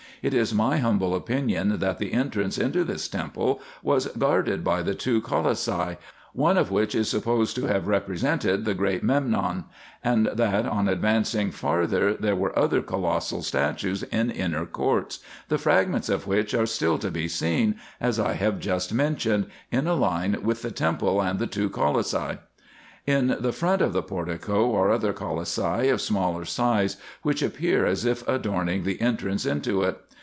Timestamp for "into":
2.59-2.83, 29.47-29.81